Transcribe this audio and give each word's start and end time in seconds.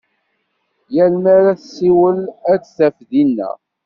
Yal 0.95 1.13
mi 1.21 1.29
ara 1.35 1.53
tessiwel 1.61 2.19
a 2.51 2.53
t-taf 2.61 2.97
dinna. 3.09 3.49